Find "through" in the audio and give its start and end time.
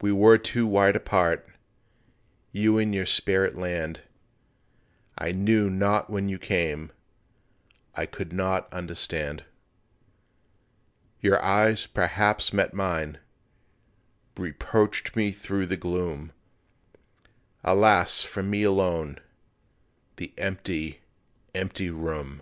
15.32-15.66